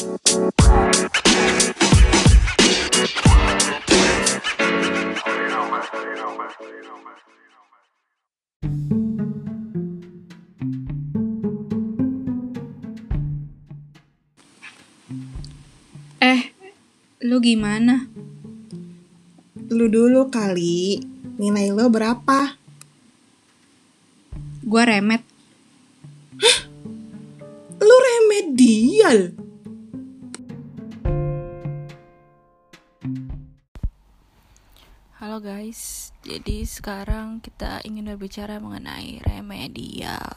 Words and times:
Eh, 0.00 0.08
lu 0.08 0.16
gimana? 17.44 18.08
Lu 19.68 19.84
dulu 19.92 20.32
kali, 20.32 20.96
nilai 21.36 21.76
lo 21.76 21.92
berapa? 21.92 22.56
Gua 24.64 24.82
remet. 24.88 25.20
Lu 27.84 27.96
remedial. 28.00 29.49
Halo 35.40 35.56
guys, 35.56 36.12
jadi 36.20 36.68
sekarang 36.68 37.40
kita 37.40 37.80
ingin 37.88 38.12
berbicara 38.12 38.60
mengenai 38.60 39.24
remedial. 39.24 40.36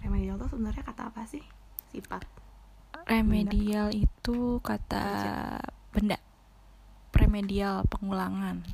remedial 0.00 0.40
tuh 0.40 0.48
sebenarnya 0.48 0.88
kata 0.88 1.12
apa 1.12 1.28
sih 1.28 1.44
sifat 1.92 2.24
Remedial 3.04 3.92
itu 3.92 4.56
kata 4.64 5.04
benda. 5.92 6.16
Remedial 7.12 7.84
pengulangan 7.92 8.64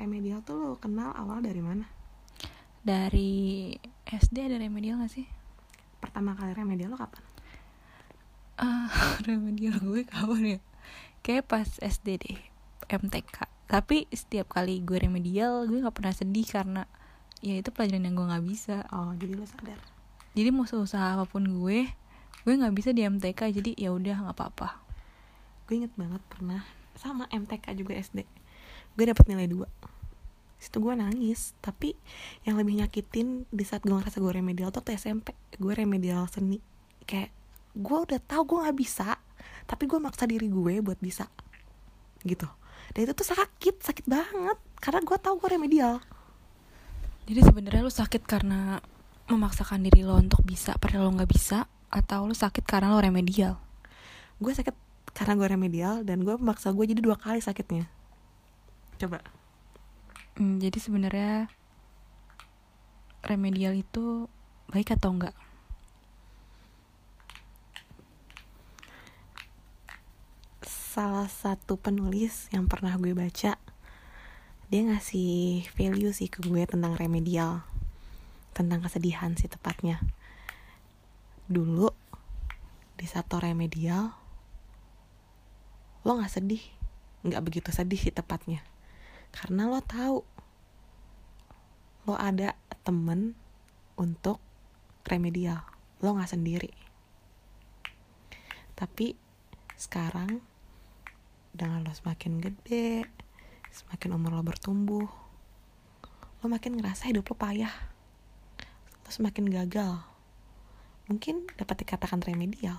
remedial 0.00 0.40
tuh 0.40 0.56
lo 0.56 0.80
kenal 0.80 1.12
awal 1.12 1.44
dari 1.44 1.60
mana 1.60 1.84
dari 2.80 3.68
SD 4.08 4.48
ada 4.48 4.56
remedial 4.56 5.04
gak 5.04 5.12
sih? 5.12 5.28
pertama 6.00 6.32
kali 6.32 6.56
remedial 6.56 6.88
lo 6.88 6.96
kapan 6.96 7.20
Ah, 8.56 8.88
remedial 9.28 9.76
gue 9.76 10.08
kapan 10.08 10.56
ya? 10.56 10.58
Kayak 11.20 11.52
pas 11.52 11.68
SD 11.84 12.16
deh, 12.16 12.40
MTK. 12.88 13.51
Tapi 13.72 14.04
setiap 14.12 14.52
kali 14.52 14.84
gue 14.84 15.00
remedial, 15.00 15.64
gue 15.64 15.80
nggak 15.80 15.96
pernah 15.96 16.12
sedih 16.12 16.44
karena 16.44 16.84
ya 17.40 17.56
itu 17.56 17.72
pelajaran 17.72 18.04
yang 18.04 18.14
gue 18.20 18.26
nggak 18.28 18.44
bisa. 18.44 18.84
oh 18.92 19.16
jadi 19.16 19.32
lo 19.32 19.48
sadar 19.48 19.80
Jadi 20.36 20.48
mau 20.52 20.68
usaha 20.68 21.16
apa 21.16 21.24
pun 21.24 21.48
gue, 21.48 21.88
gue 22.44 22.52
nggak 22.52 22.74
bisa 22.76 22.92
di 22.92 23.08
MTK. 23.08 23.40
Jadi 23.48 23.80
ya 23.80 23.96
udah 23.96 24.28
nggak 24.28 24.36
apa-apa. 24.36 24.68
gue 25.64 25.80
inget 25.80 25.94
banget 25.96 26.20
pernah 26.28 26.60
sama 26.96 27.24
MTK 27.32 27.72
juga 27.76 27.96
SD 27.96 28.28
gue 28.92 29.04
dapet 29.08 29.24
nilai 29.28 29.48
2 29.48 29.64
situ 30.62 30.78
gue 30.78 30.94
nangis 30.94 31.56
tapi 31.58 31.98
yang 32.46 32.54
lebih 32.54 32.78
nyakitin 32.78 33.48
di 33.50 33.64
saat 33.66 33.82
gue 33.82 33.94
ngerasa 33.96 34.22
gue 34.22 34.32
remedial 34.32 34.70
tuh 34.70 34.84
waktu 34.84 35.00
SMP 35.00 35.34
gue 35.58 35.72
remedial 35.74 36.28
seni 36.30 36.62
kayak 37.08 37.32
gue 37.74 37.98
udah 37.98 38.20
tahu 38.22 38.42
gue 38.46 38.58
nggak 38.68 38.78
bisa 38.78 39.18
tapi 39.66 39.88
gue 39.88 39.98
maksa 39.98 40.28
diri 40.28 40.46
gue 40.46 40.84
buat 40.84 41.00
bisa 41.00 41.26
gitu 42.22 42.46
dan 42.92 43.00
itu 43.08 43.12
tuh 43.12 43.28
sakit 43.28 43.80
sakit 43.80 44.06
banget 44.08 44.58
karena 44.80 45.00
gue 45.04 45.16
tahu 45.18 45.34
gue 45.40 45.50
remedial 45.56 46.00
Jadi 47.22 47.38
sebenarnya 47.38 47.86
lu 47.86 47.92
sakit 47.92 48.26
karena 48.26 48.82
memaksakan 49.30 49.86
diri 49.86 50.02
lo 50.02 50.18
untuk 50.18 50.42
bisa 50.42 50.74
padahal 50.76 51.06
lo 51.08 51.22
nggak 51.22 51.30
bisa 51.30 51.70
atau 51.92 52.26
lu 52.26 52.34
sakit 52.34 52.66
karena 52.66 52.90
lo 52.90 52.98
remedial. 52.98 53.62
gue 54.42 54.52
sakit 54.52 54.74
karena 55.14 55.38
gue 55.38 55.48
remedial 55.48 55.94
dan 56.02 56.26
gue 56.26 56.34
memaksa 56.34 56.74
gue 56.74 56.82
jadi 56.82 56.98
dua 56.98 57.14
kali 57.14 57.38
sakitnya 57.38 57.86
coba 58.98 59.22
Hmm, 60.32 60.56
jadi 60.56 60.78
sebenarnya 60.80 61.52
remedial 63.20 63.76
itu 63.76 64.32
baik 64.72 64.96
atau 64.96 65.12
enggak? 65.12 65.36
Salah 70.92 71.24
satu 71.24 71.80
penulis 71.80 72.52
yang 72.52 72.68
pernah 72.68 72.92
gue 73.00 73.16
baca 73.16 73.56
dia 74.68 74.82
ngasih 74.84 75.64
value 75.72 76.12
sih 76.12 76.28
ke 76.28 76.44
gue 76.44 76.68
tentang 76.68 77.00
remedial 77.00 77.64
tentang 78.52 78.84
kesedihan 78.84 79.32
sih 79.32 79.48
tepatnya. 79.48 80.04
Dulu 81.48 81.88
di 83.00 83.08
satu 83.08 83.40
remedial 83.40 84.12
lo 86.04 86.12
nggak 86.20 86.28
sedih 86.28 86.60
nggak 87.24 87.40
begitu 87.40 87.72
sedih 87.72 87.96
sih 87.96 88.12
tepatnya. 88.12 88.60
Karena 89.32 89.72
lo 89.72 89.80
tahu 89.80 90.20
lo 92.04 92.20
ada 92.20 92.52
temen 92.84 93.32
untuk 93.96 94.44
remedial 95.08 95.64
lo 96.04 96.20
nggak 96.20 96.36
sendiri. 96.36 96.72
Tapi 98.76 99.16
sekarang 99.80 100.51
dengan 101.52 101.84
lo 101.84 101.92
semakin 101.92 102.40
gede 102.40 103.04
semakin 103.72 104.16
umur 104.16 104.36
lo 104.36 104.42
bertumbuh 104.44 105.08
lo 106.42 106.44
makin 106.50 106.76
ngerasa 106.80 107.08
hidup 107.12 107.28
lo 107.30 107.36
payah 107.38 107.92
lo 109.02 109.10
semakin 109.10 109.46
gagal. 109.50 109.98
Mungkin 111.10 111.50
dapat 111.58 111.82
dikatakan 111.82 112.22
remedial 112.22 112.78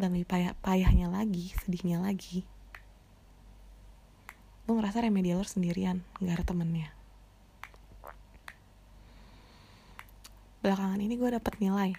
dan 0.00 0.16
lebih 0.16 0.24
payah 0.24 0.52
payahnya 0.64 1.12
lagi 1.12 1.52
sedihnya 1.62 2.00
lagi. 2.00 2.48
Lo 4.64 4.76
ngerasa 4.76 5.04
remedial 5.04 5.44
lo 5.44 5.46
sendirian 5.46 6.00
nggak 6.18 6.40
ada 6.40 6.44
temennya. 6.48 6.88
Belakangan 10.64 11.02
ini 11.02 11.18
gue 11.18 11.30
dapet 11.32 11.54
nilai. 11.58 11.92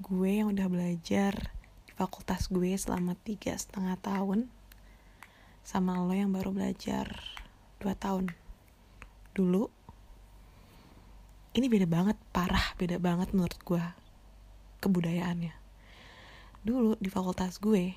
Gue 0.00 0.40
yang 0.42 0.50
udah 0.50 0.66
belajar 0.66 1.54
di 1.86 1.92
fakultas 1.94 2.50
gue 2.50 2.74
selama 2.74 3.14
tiga 3.22 3.54
setengah 3.54 3.94
tahun 4.00 4.50
sama 5.64 5.96
lo 5.96 6.12
yang 6.12 6.28
baru 6.28 6.52
belajar 6.52 7.08
dua 7.80 7.96
tahun. 7.96 8.28
Dulu 9.32 9.64
ini 11.56 11.66
beda 11.72 11.88
banget 11.88 12.20
parah 12.36 12.76
beda 12.76 13.00
banget 13.00 13.32
menurut 13.32 13.56
gue 13.64 13.84
kebudayaannya. 14.84 15.56
Dulu 16.68 17.00
di 17.00 17.08
fakultas 17.08 17.56
gue 17.64 17.96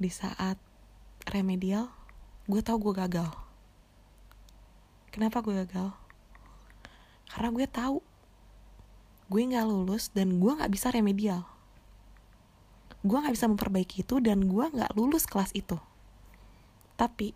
di 0.00 0.08
saat 0.08 0.56
remedial 1.28 1.92
gue 2.48 2.64
tau 2.64 2.80
gue 2.80 2.96
gagal. 2.96 3.36
Kenapa 5.12 5.44
gue 5.44 5.60
gagal? 5.68 5.92
Karena 7.28 7.48
gue 7.52 7.66
tahu 7.68 8.00
gue 9.28 9.42
nggak 9.44 9.68
lulus 9.68 10.08
dan 10.16 10.40
gue 10.40 10.56
nggak 10.56 10.72
bisa 10.72 10.88
remedial. 10.88 11.44
Gue 13.04 13.20
nggak 13.20 13.36
bisa 13.36 13.44
memperbaiki 13.44 14.08
itu 14.08 14.24
dan 14.24 14.48
gue 14.48 14.64
nggak 14.72 14.96
lulus 14.96 15.28
kelas 15.28 15.52
itu 15.52 15.76
tapi 16.98 17.30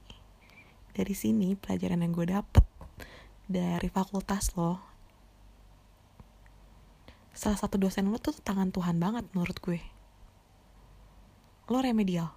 dari 0.90 1.14
sini 1.14 1.54
pelajaran 1.54 2.02
yang 2.02 2.10
gue 2.10 2.26
dapet 2.26 2.66
dari 3.46 3.86
fakultas 3.86 4.58
lo 4.58 4.82
salah 7.32 7.56
satu 7.56 7.78
dosen 7.78 8.10
lo 8.10 8.18
tuh 8.18 8.36
tangan 8.42 8.74
Tuhan 8.74 9.00
banget 9.00 9.24
menurut 9.32 9.56
gue. 9.64 9.80
Lo 11.72 11.80
remedial. 11.80 12.28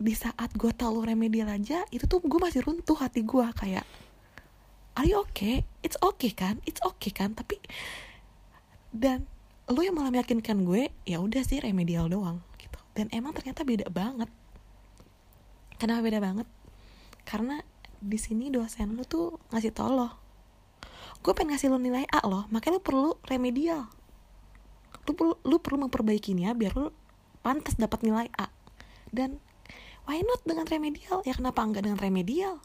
Di 0.00 0.14
saat 0.16 0.50
gue 0.56 0.72
tau 0.72 0.96
lo 0.96 1.04
remedial 1.04 1.52
aja 1.52 1.84
itu 1.92 2.08
tuh 2.08 2.24
gue 2.24 2.40
masih 2.40 2.64
runtuh 2.64 2.96
hati 2.96 3.22
gue 3.22 3.46
kayak 3.52 3.84
are 4.96 5.06
you 5.06 5.20
okay? 5.20 5.68
It's 5.84 6.00
okay 6.00 6.32
kan? 6.32 6.64
It's 6.64 6.80
okay 6.80 7.12
kan? 7.12 7.36
Tapi 7.36 7.60
dan 8.96 9.28
lo 9.68 9.84
yang 9.84 9.94
malah 9.94 10.10
meyakinkan 10.10 10.64
gue 10.64 10.88
ya 11.04 11.20
udah 11.20 11.44
sih 11.44 11.60
remedial 11.60 12.08
doang 12.08 12.42
dan 12.92 13.08
emang 13.12 13.32
ternyata 13.32 13.64
beda 13.64 13.88
banget. 13.88 14.28
Kenapa 15.80 16.00
beda 16.04 16.18
banget? 16.22 16.48
Karena 17.26 17.58
di 18.02 18.18
sini 18.18 18.50
dosen 18.50 18.98
lu 18.98 19.06
tuh 19.06 19.38
ngasih 19.54 19.70
tau 19.70 19.94
lo 19.94 20.22
gue 21.22 21.32
pengen 21.38 21.54
ngasih 21.54 21.70
lo 21.70 21.78
nilai 21.78 22.02
A 22.10 22.26
loh 22.26 22.50
makanya 22.50 22.78
lo 22.78 22.82
perlu 22.82 23.10
remedial. 23.30 23.86
Lu 25.06 25.14
perlu 25.14 25.34
lu 25.46 25.56
perlu 25.62 25.86
memperbaikinya 25.86 26.50
biar 26.50 26.74
lu 26.74 26.90
pantas 27.46 27.78
dapat 27.78 28.02
nilai 28.02 28.26
A. 28.34 28.50
Dan 29.06 29.38
why 30.10 30.18
not 30.26 30.42
dengan 30.42 30.66
remedial? 30.66 31.22
Ya 31.22 31.38
kenapa 31.38 31.62
enggak 31.62 31.86
dengan 31.86 32.02
remedial? 32.02 32.58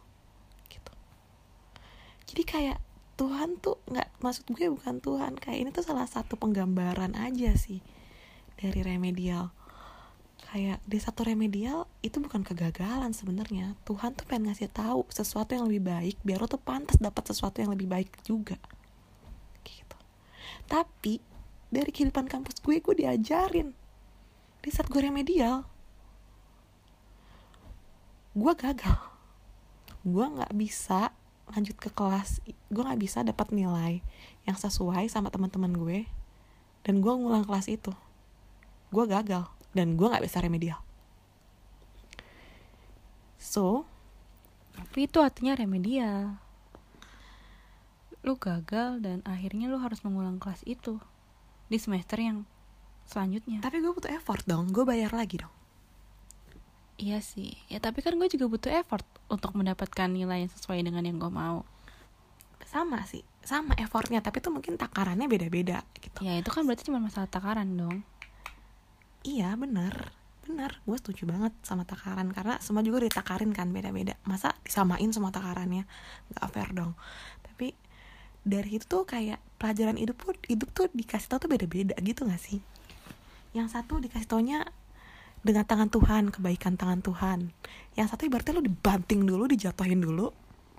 Gitu. 0.74 0.92
Jadi 2.34 2.44
kayak 2.44 2.78
Tuhan 3.18 3.62
tuh 3.62 3.78
nggak 3.94 4.26
maksud 4.26 4.50
gue 4.50 4.74
bukan 4.74 5.02
Tuhan 5.06 5.38
kayak 5.38 5.58
ini 5.62 5.70
tuh 5.70 5.86
salah 5.86 6.10
satu 6.10 6.38
penggambaran 6.38 7.14
aja 7.18 7.54
sih 7.58 7.82
dari 8.58 8.82
remedial 8.86 9.54
kayak 10.38 10.80
di 10.86 11.02
satu 11.02 11.26
remedial 11.26 11.90
itu 12.06 12.22
bukan 12.22 12.46
kegagalan 12.46 13.12
sebenarnya. 13.12 13.74
Tuhan 13.84 14.14
tuh 14.14 14.26
pengen 14.30 14.54
ngasih 14.54 14.70
tahu 14.70 15.10
sesuatu 15.10 15.58
yang 15.58 15.66
lebih 15.66 15.90
baik 15.90 16.18
biar 16.22 16.46
lo 16.46 16.48
tuh 16.48 16.62
pantas 16.62 17.02
dapat 17.02 17.26
sesuatu 17.26 17.58
yang 17.60 17.74
lebih 17.74 17.90
baik 17.90 18.14
juga. 18.22 18.56
Gitu. 19.66 19.98
Tapi 20.70 21.20
dari 21.74 21.90
kehidupan 21.90 22.30
kampus 22.30 22.62
gue 22.62 22.78
gue 22.80 22.96
diajarin. 22.96 23.74
Di 24.62 24.70
saat 24.70 24.88
gue 24.88 25.02
remedial 25.02 25.66
gue 28.38 28.54
gagal. 28.54 29.02
Gue 30.06 30.26
nggak 30.30 30.54
bisa 30.54 31.10
lanjut 31.48 31.80
ke 31.80 31.90
kelas 31.90 32.44
gue 32.46 32.84
nggak 32.84 33.00
bisa 33.00 33.24
dapat 33.24 33.56
nilai 33.56 34.04
yang 34.44 34.60
sesuai 34.60 35.08
sama 35.08 35.32
teman-teman 35.32 35.72
gue 35.72 36.04
dan 36.86 37.02
gue 37.02 37.10
ngulang 37.10 37.44
kelas 37.44 37.68
itu. 37.68 37.92
Gue 38.94 39.10
gagal 39.10 39.57
dan 39.78 39.94
gue 39.94 40.08
nggak 40.10 40.26
bisa 40.26 40.42
remedial 40.42 40.82
so 43.38 43.86
Tapi 44.74 45.10
itu 45.10 45.18
artinya 45.18 45.58
remedial. 45.58 46.38
Lu 48.22 48.38
gagal 48.38 49.02
dan 49.02 49.26
akhirnya 49.26 49.66
lu 49.66 49.82
harus 49.82 50.06
mengulang 50.06 50.38
kelas 50.38 50.62
itu 50.70 51.02
di 51.66 51.82
semester 51.82 52.22
yang 52.22 52.46
selanjutnya. 53.08 53.58
tapi 53.58 53.80
gue 53.80 53.90
butuh 53.90 54.12
effort 54.14 54.44
dong 54.46 54.70
gue 54.70 54.84
bayar 54.84 55.16
lagi 55.16 55.40
dong 55.42 55.54
Iya 56.98 57.22
sih. 57.22 57.54
Ya 57.70 57.78
tapi 57.78 58.02
kan 58.02 58.18
gue 58.18 58.26
juga 58.26 58.50
butuh 58.50 58.74
effort 58.74 59.06
untuk 59.30 59.54
mendapatkan 59.54 60.10
nilai 60.10 60.46
yang 60.46 60.52
sesuai 60.52 60.82
dengan 60.82 61.06
yang 61.06 61.18
gue 61.18 61.30
mau. 61.30 61.62
sama 62.68 63.00
sih 63.08 63.24
sama 63.48 63.80
effortnya 63.80 64.20
tapi 64.20 64.44
tuh 64.44 64.52
mungkin 64.52 64.76
takarannya 64.76 65.32
beda-beda 65.32 65.88
gitu 66.04 66.20
Ya 66.20 66.36
itu 66.36 66.52
kan 66.52 66.68
berarti 66.68 66.84
cuma 66.92 67.00
masalah 67.00 67.32
takaran 67.32 67.80
dong. 67.80 68.04
Iya 69.28 69.52
bener 69.60 70.16
bener 70.48 70.80
gue 70.88 70.96
setuju 70.96 71.28
banget 71.28 71.52
sama 71.60 71.84
takaran 71.84 72.32
karena 72.32 72.56
semua 72.64 72.80
juga 72.80 73.04
ditakarin 73.04 73.52
kan 73.52 73.68
beda-beda. 73.76 74.16
Masa 74.24 74.56
disamain 74.64 75.12
semua 75.12 75.28
takarannya? 75.36 75.84
Nggak 76.32 76.48
fair 76.56 76.70
dong. 76.72 76.96
Tapi 77.44 77.76
dari 78.48 78.80
itu 78.80 78.88
tuh 78.88 79.04
kayak 79.04 79.44
pelajaran 79.60 80.00
hidup 80.00 80.16
tuh 80.24 80.40
hidup 80.48 80.72
tuh 80.72 80.88
dikasih 80.96 81.28
tau 81.28 81.44
tuh 81.44 81.52
beda-beda 81.52 82.00
gitu 82.00 82.24
gak 82.24 82.40
sih? 82.40 82.64
Yang 83.52 83.76
satu 83.76 84.00
dikasih 84.00 84.24
taunya 84.32 84.64
dengan 85.44 85.68
tangan 85.68 85.92
Tuhan 85.92 86.32
kebaikan 86.32 86.80
tangan 86.80 87.04
Tuhan. 87.04 87.52
Yang 88.00 88.08
satu 88.16 88.32
ibaratnya 88.32 88.56
lu 88.56 88.64
dibanting 88.64 89.28
dulu 89.28 89.52
dijatuhin 89.52 90.00
dulu 90.00 90.32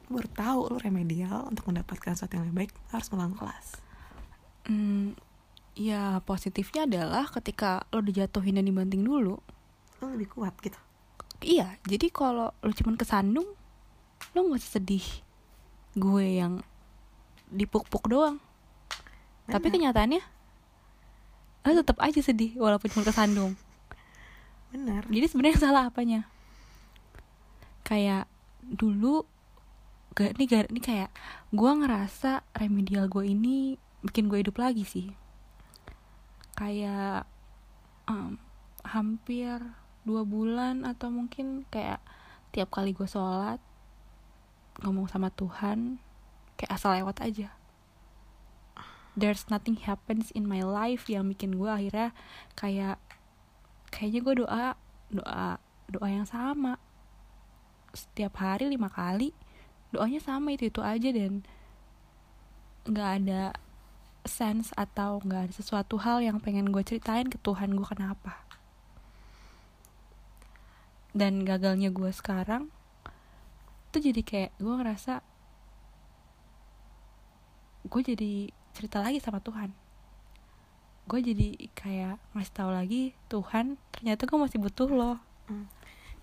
lu 0.09 0.17
baru 0.17 0.31
tahu 0.33 0.61
lu 0.73 0.77
remedial 0.81 1.45
untuk 1.53 1.69
mendapatkan 1.69 2.17
sesuatu 2.17 2.41
yang 2.41 2.49
lebih 2.49 2.65
baik 2.65 2.73
harus 2.89 3.07
ngulang 3.13 3.37
kelas. 3.37 3.67
Hmm, 4.65 5.13
ya 5.77 6.21
positifnya 6.25 6.89
adalah 6.89 7.29
ketika 7.29 7.85
lo 7.93 8.01
dijatuhin 8.01 8.57
dan 8.57 8.65
dibanting 8.69 9.05
dulu. 9.05 9.41
lu 9.99 10.07
lebih 10.15 10.31
kuat 10.39 10.55
gitu 10.63 10.79
Iya, 11.39 11.79
jadi 11.87 12.11
kalau 12.11 12.51
lo 12.51 12.73
cuman 12.75 12.99
kesandung, 12.99 13.47
lo 14.35 14.39
nggak 14.43 14.59
sedih. 14.59 15.07
Gue 15.95 16.43
yang 16.43 16.67
dipuk-puk 17.55 18.11
doang. 18.11 18.43
Tapi 19.47 19.71
Bener. 19.71 19.75
kenyataannya, 19.79 20.23
lo 21.63 21.73
tetap 21.79 21.99
aja 22.03 22.21
sedih 22.21 22.59
walaupun 22.59 22.91
cuma 22.91 23.07
kesandung. 23.07 23.55
bener 24.69 25.01
Jadi 25.09 25.27
sebenarnya 25.33 25.59
salah 25.63 25.89
apanya? 25.89 26.29
Kayak 27.87 28.29
dulu, 28.61 29.25
gak, 30.13 30.37
ini, 30.37 30.45
gak, 30.45 30.69
ini 30.69 30.81
kayak 30.83 31.11
gue 31.55 31.71
ngerasa 31.73 32.45
remedial 32.53 33.09
gue 33.09 33.25
ini 33.25 33.81
bikin 34.05 34.29
gue 34.29 34.45
hidup 34.45 34.61
lagi 34.61 34.85
sih. 34.85 35.09
Kayak 36.59 37.31
em, 38.11 38.35
hampir 38.83 39.63
dua 40.03 40.27
bulan 40.27 40.83
atau 40.83 41.15
mungkin 41.15 41.63
kayak 41.71 42.03
tiap 42.51 42.75
kali 42.75 42.91
gue 42.91 43.07
sholat 43.07 43.63
ngomong 44.83 45.07
sama 45.07 45.31
Tuhan 45.31 46.03
kayak 46.59 46.75
asal 46.75 46.99
lewat 46.99 47.23
aja. 47.23 47.55
There's 49.19 49.47
nothing 49.51 49.79
happens 49.83 50.35
in 50.35 50.47
my 50.47 50.63
life 50.63 51.07
yang 51.07 51.31
bikin 51.31 51.59
gue 51.59 51.71
akhirnya 51.71 52.15
kayak 52.55 52.99
kayaknya 53.91 54.21
gue 54.23 54.35
doa 54.47 54.67
doa 55.11 55.59
doa 55.91 56.09
yang 56.09 56.29
sama 56.29 56.79
setiap 57.97 58.39
hari 58.39 58.69
lima 58.69 58.93
kali 58.93 59.33
doanya 59.91 60.21
sama 60.21 60.53
itu 60.53 60.69
itu 60.69 60.85
aja 60.85 61.09
dan 61.09 61.43
nggak 62.85 63.11
ada 63.25 63.57
sense 64.27 64.75
atau 64.75 65.23
nggak 65.23 65.51
ada 65.51 65.55
sesuatu 65.55 66.01
hal 66.01 66.23
yang 66.23 66.39
pengen 66.43 66.71
gue 66.71 66.83
ceritain 66.83 67.27
ke 67.27 67.39
Tuhan 67.41 67.75
gue 67.75 67.87
kenapa. 67.87 68.43
Dan 71.15 71.43
gagalnya 71.43 71.91
gue 71.91 72.11
sekarang 72.11 72.71
itu 73.89 74.13
jadi 74.13 74.21
kayak 74.23 74.51
gue 74.61 74.75
ngerasa 74.79 75.25
gue 77.89 78.03
jadi 78.05 78.33
cerita 78.77 79.01
lagi 79.01 79.19
sama 79.19 79.41
Tuhan. 79.41 79.73
Gue 81.09 81.25
jadi 81.25 81.57
kayak 81.73 82.21
ngasih 82.37 82.55
tahu 82.55 82.71
lagi 82.71 83.17
Tuhan 83.33 83.81
ternyata 83.91 84.29
gue 84.29 84.39
masih 84.39 84.59
butuh 84.61 84.89
lo. 84.93 85.13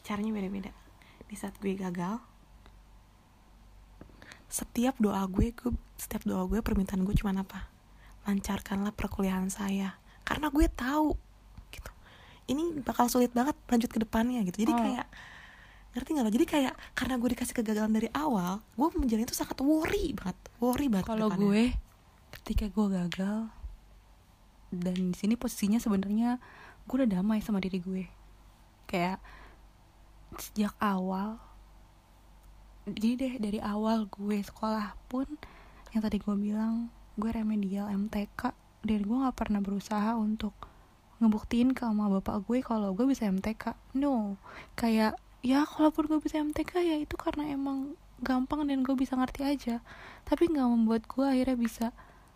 Caranya 0.05 0.31
beda-beda. 0.31 0.71
Di 1.25 1.35
saat 1.35 1.57
gue 1.57 1.73
gagal 1.73 2.21
setiap 4.45 4.95
doa 5.01 5.25
gue, 5.27 5.51
gue 5.51 5.73
setiap 5.99 6.23
doa 6.23 6.45
gue 6.47 6.61
permintaan 6.61 7.03
gue 7.03 7.17
cuma 7.17 7.35
apa 7.35 7.74
lancarkanlah 8.25 8.91
perkuliahan 8.93 9.47
saya. 9.53 9.97
Karena 10.25 10.49
gue 10.49 10.65
tahu 10.69 11.13
gitu. 11.69 11.91
Ini 12.49 12.81
bakal 12.81 13.09
sulit 13.09 13.31
banget 13.31 13.53
lanjut 13.69 13.89
ke 13.89 13.99
depannya 14.01 14.41
gitu. 14.45 14.65
Jadi 14.65 14.73
Oh. 14.73 14.81
kayak 14.81 15.07
ngerti 15.95 16.09
nggak 16.11 16.25
lo? 16.27 16.31
Jadi 16.33 16.45
kayak 16.45 16.73
karena 16.97 17.13
gue 17.15 17.29
dikasih 17.31 17.55
kegagalan 17.55 17.93
dari 17.95 18.09
awal 18.11 18.59
gue 18.75 18.87
menjalani 18.99 19.23
itu 19.23 19.37
sangat 19.37 19.63
worry 19.63 20.11
banget 20.11 20.35
worry 20.59 20.91
banget 20.91 21.07
kalau 21.07 21.31
gue 21.31 21.71
ketika 22.35 22.67
gue 22.67 22.85
gagal 22.91 23.47
dan 24.75 24.97
di 25.13 25.15
sini 25.15 25.39
posisinya 25.39 25.79
sebenarnya 25.79 26.35
gue 26.83 26.95
udah 26.99 27.07
damai 27.07 27.39
sama 27.39 27.63
diri 27.63 27.79
gue. 27.79 28.11
Kayak 28.91 29.23
sejak 30.35 30.75
awal 30.83 31.39
jadi 32.85 33.17
deh 33.17 33.33
dari 33.41 33.59
awal 33.63 34.05
gue 34.05 34.43
sekolah 34.45 34.93
pun 35.09 35.25
yang 35.95 36.05
tadi 36.05 36.21
gue 36.21 36.35
bilang 36.37 36.93
gue 37.15 37.29
remedial 37.31 37.87
MTK 37.91 38.51
dan 38.85 38.99
gue 39.01 39.17
nggak 39.17 39.35
pernah 39.35 39.63
berusaha 39.63 40.13
untuk 40.19 40.53
ngebuktiin 41.23 41.71
ke 41.71 41.87
sama 41.87 42.11
bapak 42.11 42.43
gue 42.43 42.59
kalau 42.59 42.91
gue 42.91 43.07
bisa 43.07 43.25
MTK 43.31 43.73
no. 43.95 44.35
Kayak 44.75 45.15
ya 45.41 45.63
kalaupun 45.63 46.11
gue 46.11 46.19
bisa 46.19 46.43
MTK 46.43 46.71
ya 46.83 46.95
itu 46.99 47.15
karena 47.15 47.47
emang 47.49 47.95
gampang 48.19 48.67
dan 48.67 48.83
gue 48.83 48.95
bisa 48.99 49.15
ngerti 49.15 49.41
aja. 49.47 49.75
Tapi 50.27 50.51
nggak 50.51 50.67
membuat 50.67 51.01
gue 51.07 51.25
akhirnya 51.25 51.57
bisa 51.57 51.85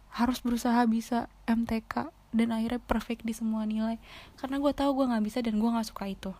harus 0.10 0.42
berusaha 0.42 0.80
bisa 0.90 1.30
MTK 1.46 2.10
dan 2.34 2.48
akhirnya 2.56 2.82
perfect 2.82 3.28
di 3.28 3.36
semua 3.36 3.68
nilai. 3.68 4.00
Karena 4.40 4.58
gue 4.58 4.72
tahu 4.72 5.04
gue 5.04 5.06
nggak 5.12 5.24
bisa 5.28 5.40
dan 5.44 5.60
gue 5.60 5.70
nggak 5.70 5.88
suka 5.92 6.08
itu. 6.08 6.32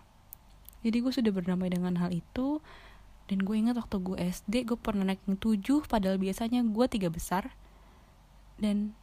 Jadi 0.80 0.98
gue 1.04 1.12
sudah 1.12 1.32
berdamai 1.36 1.68
dengan 1.68 2.00
hal 2.00 2.16
itu. 2.16 2.64
Dan 3.30 3.46
gue 3.46 3.56
ingat 3.62 3.78
waktu 3.78 4.02
gue 4.02 4.18
SD 4.18 4.74
gue 4.74 4.78
pernah 4.80 5.06
ranking 5.06 5.38
7 5.38 5.86
padahal 5.86 6.18
biasanya 6.18 6.66
gue 6.66 6.86
tiga 6.90 7.14
besar 7.14 7.54
dan 8.60 8.94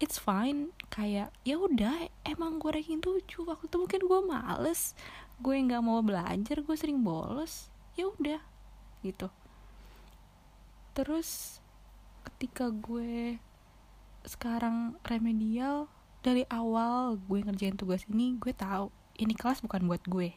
it's 0.00 0.16
fine 0.16 0.72
kayak 0.88 1.30
ya 1.44 1.60
udah 1.60 2.08
emang 2.24 2.56
gue 2.56 2.72
ranking 2.72 3.04
7 3.04 3.22
waktu 3.44 3.66
itu 3.68 3.76
mungkin 3.76 4.00
gue 4.08 4.20
males. 4.24 4.96
Gue 5.38 5.60
nggak 5.62 5.84
mau 5.84 6.02
belajar 6.02 6.56
gue 6.64 6.76
sering 6.78 7.04
bolos. 7.04 7.70
Ya 7.94 8.08
udah 8.08 8.40
gitu. 9.04 9.30
Terus 10.96 11.60
ketika 12.26 12.72
gue 12.72 13.38
sekarang 14.26 14.98
remedial 15.06 15.86
dari 16.20 16.42
awal 16.50 17.16
gue 17.30 17.38
ngerjain 17.40 17.78
tugas 17.78 18.02
ini 18.10 18.34
gue 18.36 18.50
tahu 18.50 18.90
ini 19.18 19.34
kelas 19.34 19.62
bukan 19.62 19.86
buat 19.86 20.02
gue. 20.06 20.34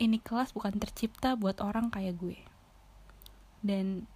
Ini 0.00 0.16
kelas 0.24 0.56
bukan 0.56 0.80
tercipta 0.80 1.36
buat 1.36 1.60
orang 1.60 1.92
kayak 1.92 2.16
gue. 2.16 2.40
Dan 3.60 4.08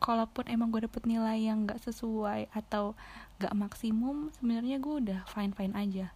kalaupun 0.00 0.48
emang 0.48 0.72
gue 0.72 0.88
dapet 0.88 1.04
nilai 1.04 1.36
yang 1.36 1.68
gak 1.68 1.84
sesuai 1.84 2.48
atau 2.56 2.96
gak 3.36 3.52
maksimum 3.52 4.32
sebenarnya 4.40 4.80
gue 4.80 4.94
udah 5.04 5.20
fine 5.28 5.52
fine 5.52 5.76
aja. 5.76 6.10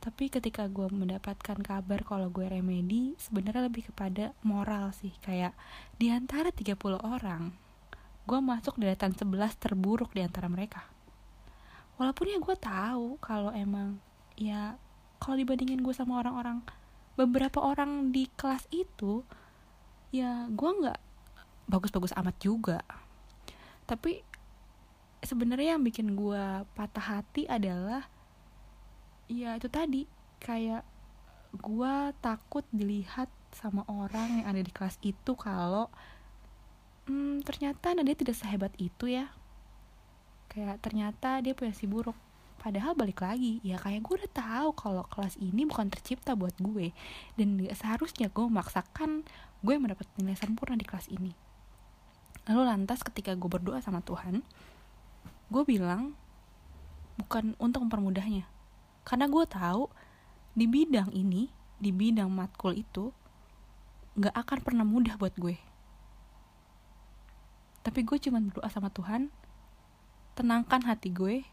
Tapi 0.00 0.32
ketika 0.32 0.64
gue 0.64 0.88
mendapatkan 0.88 1.60
kabar 1.60 2.00
kalau 2.08 2.32
gue 2.32 2.48
remedi 2.48 3.12
sebenarnya 3.20 3.68
lebih 3.68 3.92
kepada 3.92 4.32
moral 4.40 4.96
sih. 4.96 5.12
Kayak 5.20 5.52
di 6.00 6.08
antara 6.08 6.48
30 6.48 6.74
orang 7.04 7.52
gue 8.24 8.40
masuk 8.40 8.80
deretan 8.80 9.12
11 9.12 9.60
terburuk 9.60 10.16
di 10.16 10.24
antara 10.24 10.48
mereka. 10.48 10.88
Walaupun 12.00 12.32
ya 12.32 12.38
gue 12.40 12.56
tahu 12.56 13.20
kalau 13.20 13.52
emang 13.52 14.00
ya 14.40 14.80
kalau 15.20 15.36
dibandingin 15.36 15.84
gue 15.84 15.92
sama 15.92 16.24
orang-orang 16.24 16.64
beberapa 17.20 17.60
orang 17.60 18.08
di 18.08 18.24
kelas 18.40 18.64
itu 18.72 19.20
ya 20.08 20.48
gue 20.48 20.70
nggak 20.80 20.98
bagus-bagus 21.68 22.16
amat 22.16 22.36
juga 22.40 22.80
tapi 23.90 24.22
sebenarnya 25.18 25.74
yang 25.74 25.82
bikin 25.82 26.14
gue 26.14 26.44
patah 26.78 27.18
hati 27.18 27.50
adalah 27.50 28.06
ya 29.26 29.58
itu 29.58 29.66
tadi 29.66 30.06
kayak 30.38 30.86
gue 31.58 31.94
takut 32.22 32.62
dilihat 32.70 33.26
sama 33.50 33.82
orang 33.90 34.42
yang 34.42 34.46
ada 34.46 34.62
di 34.62 34.70
kelas 34.70 34.94
itu 35.02 35.34
kalau 35.34 35.90
hmm, 37.10 37.42
ternyata 37.42 37.90
Nadia 37.98 38.14
tidak 38.14 38.38
sehebat 38.38 38.70
itu 38.78 39.10
ya. 39.10 39.34
Kayak 40.46 40.78
ternyata 40.78 41.42
dia 41.42 41.58
punya 41.58 41.74
si 41.74 41.90
buruk. 41.90 42.14
Padahal 42.62 42.94
balik 42.94 43.26
lagi 43.26 43.58
ya 43.66 43.74
kayak 43.82 44.06
gue 44.06 44.14
udah 44.22 44.30
tahu 44.30 44.68
kalau 44.78 45.02
kelas 45.10 45.34
ini 45.42 45.66
bukan 45.66 45.90
tercipta 45.90 46.38
buat 46.38 46.54
gue. 46.62 46.94
Dan 47.34 47.58
seharusnya 47.74 48.30
gue 48.30 48.46
memaksakan 48.46 49.26
gue 49.66 49.74
mendapat 49.74 50.06
nilai 50.14 50.38
sempurna 50.38 50.78
di 50.78 50.86
kelas 50.86 51.10
ini 51.10 51.49
lalu 52.50 52.66
lantas 52.66 53.06
ketika 53.06 53.38
gue 53.38 53.46
berdoa 53.46 53.78
sama 53.78 54.02
Tuhan 54.02 54.42
gue 55.54 55.62
bilang 55.62 56.18
bukan 57.14 57.54
untuk 57.62 57.86
mempermudahnya 57.86 58.42
karena 59.06 59.30
gue 59.30 59.44
tahu 59.46 59.86
di 60.58 60.66
bidang 60.66 61.14
ini 61.14 61.46
di 61.78 61.94
bidang 61.94 62.26
matkul 62.26 62.74
itu 62.74 63.14
nggak 64.18 64.34
akan 64.34 64.58
pernah 64.66 64.82
mudah 64.82 65.14
buat 65.14 65.38
gue 65.38 65.54
tapi 67.86 68.02
gue 68.02 68.18
cuma 68.18 68.42
berdoa 68.42 68.66
sama 68.66 68.90
Tuhan 68.90 69.30
tenangkan 70.34 70.82
hati 70.84 71.14
gue 71.14 71.46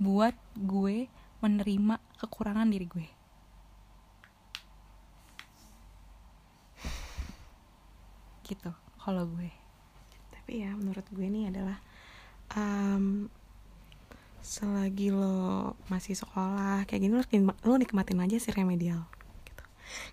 buat 0.00 0.32
gue 0.56 1.08
menerima 1.40 1.96
kekurangan 2.20 2.68
diri 2.68 2.86
gue. 2.86 3.08
Gitu 8.46 8.70
kalau 9.00 9.26
gue 9.26 9.65
tapi 10.46 10.62
ya 10.62 10.70
menurut 10.78 11.02
gue 11.10 11.26
ini 11.26 11.50
adalah 11.50 11.74
um, 12.54 13.26
selagi 14.38 15.10
lo 15.10 15.74
masih 15.90 16.14
sekolah 16.14 16.86
kayak 16.86 17.02
gini 17.02 17.18
lo, 17.18 17.26
lo 17.66 17.74
nikmatin 17.74 18.22
aja 18.22 18.38
sih 18.38 18.54
remedial 18.54 19.10
gitu. 19.42 19.64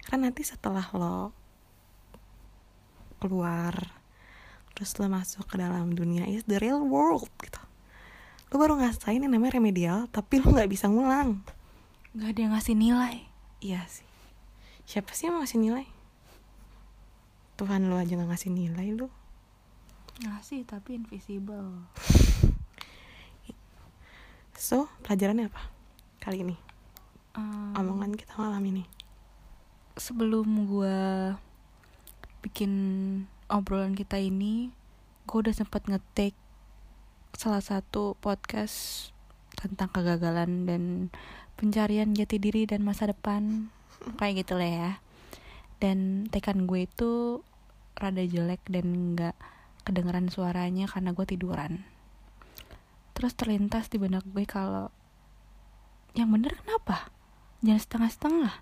karena 0.10 0.34
nanti 0.34 0.42
setelah 0.42 0.90
lo 0.98 1.30
keluar 3.22 3.78
terus 4.74 4.98
lo 4.98 5.06
masuk 5.06 5.46
ke 5.46 5.62
dalam 5.62 5.94
dunia 5.94 6.25
is 6.25 6.42
the 6.50 6.58
real 6.58 6.82
world 6.82 7.30
gitu. 7.38 7.62
Lo 8.50 8.58
baru 8.58 8.82
ngasain 8.82 9.22
yang 9.22 9.30
namanya 9.30 9.62
remedial 9.62 10.10
tapi 10.10 10.42
lo 10.42 10.50
nggak 10.50 10.66
bisa 10.66 10.90
ngulang. 10.90 11.46
Nggak 12.18 12.30
ada 12.34 12.40
yang 12.42 12.54
ngasih 12.58 12.74
nilai. 12.74 13.30
Iya 13.62 13.86
sih. 13.86 14.10
Siapa 14.90 15.13
sih 15.13 15.30
yang 15.30 15.38
mau 15.38 15.46
ngasih 15.46 15.62
nilai? 15.62 15.86
Tuhan 17.54 17.86
lo 17.86 18.02
aja 18.02 18.18
gak 18.18 18.34
ngasih 18.34 18.50
nilai 18.50 18.98
lo 18.98 19.13
ngasih 20.22 20.62
tapi 20.70 21.01
invisible. 21.01 21.89
So 24.53 24.86
pelajarannya 25.01 25.50
apa 25.50 25.62
kali 26.22 26.46
ini? 26.46 26.55
Um, 27.34 27.74
omongan 27.74 28.13
kita 28.13 28.38
malam 28.38 28.63
ini. 28.63 28.86
sebelum 29.93 30.65
gue 30.74 30.98
bikin 32.41 32.74
obrolan 33.46 33.93
kita 33.93 34.17
ini 34.17 34.74
gue 35.29 35.38
udah 35.38 35.53
sempat 35.53 35.86
ngetik 35.86 36.34
salah 37.38 37.62
satu 37.62 38.17
podcast 38.17 39.10
tentang 39.53 39.93
kegagalan 39.93 40.65
dan 40.65 40.84
pencarian 41.55 42.12
jati 42.17 42.41
diri 42.41 42.65
dan 42.65 42.82
masa 42.82 43.10
depan. 43.10 43.70
Kayak 44.20 44.46
gitu 44.46 44.53
lah 44.58 44.70
ya. 44.70 44.91
Dan 45.77 46.29
tekan 46.29 46.65
gue 46.65 46.88
itu 46.88 47.43
rada 47.98 48.24
jelek 48.25 48.63
dan 48.70 49.13
nggak 49.13 49.36
kedengeran 49.84 50.32
suaranya 50.32 50.88
karena 50.88 51.12
gue 51.12 51.28
tiduran. 51.28 51.84
Terus 53.13 53.36
terlintas 53.36 53.92
di 53.92 54.00
benak 54.00 54.24
gue 54.25 54.48
kalau 54.48 54.90
yang 56.16 56.32
bener 56.32 56.56
kenapa? 56.63 57.12
Jangan 57.62 57.82
setengah-setengah. 57.82 58.54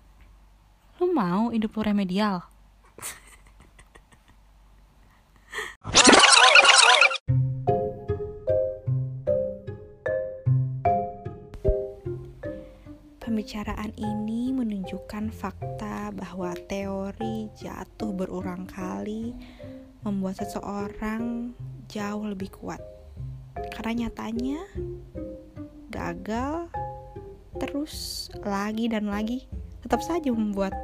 Lu 1.00 1.10
mau 1.14 1.50
hidup 1.50 1.74
lu 1.78 1.82
remedial? 1.82 2.46
Pembicaraan 13.20 13.92
ini 13.96 14.52
menunjukkan 14.52 15.32
fakta 15.32 16.12
bahwa 16.12 16.56
teori 16.68 17.52
jatuh 17.56 18.12
berulang 18.16 18.64
kali 18.68 19.34
membuat 20.02 20.42
seseorang 20.42 21.54
jauh 21.90 22.24
lebih 22.26 22.50
kuat. 22.54 22.82
Karena 23.74 24.06
nyatanya 24.06 24.60
gagal 25.92 26.70
terus 27.58 28.26
lagi 28.42 28.90
dan 28.90 29.06
lagi 29.06 29.46
tetap 29.84 30.02
saja 30.02 30.30
membuat 30.34 30.74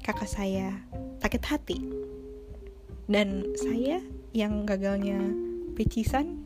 kakak 0.00 0.28
saya 0.28 0.72
sakit 1.20 1.42
hati. 1.44 1.78
Dan 3.04 3.44
saya 3.60 4.00
yang 4.32 4.64
gagalnya 4.64 5.20
pecisan 5.76 6.40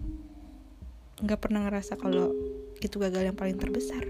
nggak 1.19 1.41
pernah 1.43 1.67
ngerasa 1.67 1.99
kalau 1.99 2.31
itu 2.79 2.95
gagal 3.03 3.27
yang 3.27 3.35
paling 3.35 3.59
terbesar 3.59 4.07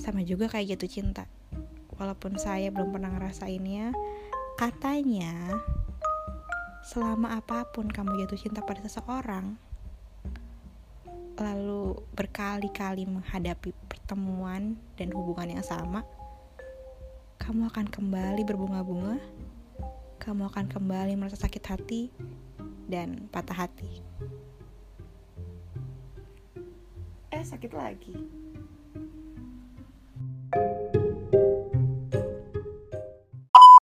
sama 0.00 0.24
juga 0.24 0.48
kayak 0.48 0.74
jatuh 0.74 0.90
cinta 0.90 1.24
walaupun 1.94 2.40
saya 2.40 2.72
belum 2.72 2.96
pernah 2.96 3.12
ngerasainnya 3.14 3.92
katanya 4.56 5.52
selama 6.82 7.38
apa 7.38 7.66
pun 7.70 7.86
kamu 7.86 8.26
jatuh 8.26 8.38
cinta 8.38 8.60
pada 8.62 8.82
seseorang 8.82 9.54
lalu 11.38 11.96
berkali-kali 12.14 13.08
menghadapi 13.08 13.72
pertemuan 13.88 14.76
dan 14.98 15.08
hubungan 15.14 15.58
yang 15.58 15.64
sama 15.64 16.02
kamu 17.38 17.70
akan 17.70 17.86
kembali 17.90 18.42
berbunga-bunga 18.46 19.18
kamu 20.22 20.46
akan 20.54 20.70
kembali 20.70 21.18
merasa 21.18 21.34
sakit 21.34 21.64
hati 21.66 22.06
dan 22.86 23.26
patah 23.34 23.66
hati. 23.66 23.98
Eh 27.34 27.42
sakit 27.42 27.74
lagi 27.74 28.41